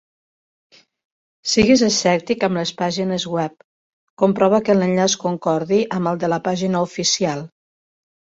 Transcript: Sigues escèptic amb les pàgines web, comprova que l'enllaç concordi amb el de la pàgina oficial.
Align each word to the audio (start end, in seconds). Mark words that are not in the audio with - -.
Sigues 1.51 1.83
escèptic 1.87 2.45
amb 2.47 2.59
les 2.59 2.71
pàgines 2.79 3.25
web, 3.33 3.59
comprova 4.23 4.61
que 4.71 4.77
l'enllaç 4.79 5.17
concordi 5.27 5.79
amb 5.99 6.13
el 6.15 6.25
de 6.25 6.33
la 6.35 6.41
pàgina 6.49 6.83
oficial. 6.89 7.47